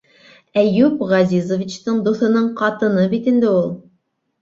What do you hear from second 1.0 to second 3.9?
Ғәзизовичтың дуҫының ҡатыны бит инде ул...